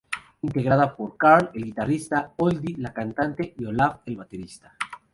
Integrada 0.41 0.95
por 0.95 1.15
Carl, 1.15 1.51
el 1.53 1.63
guitarrista, 1.65 2.33
Odile, 2.37 2.81
la 2.81 2.91
cantante 2.91 3.43
principal, 3.43 3.61
y 3.63 3.67
Olaf, 3.67 3.97
el 4.07 4.17
baterista. 4.17 4.73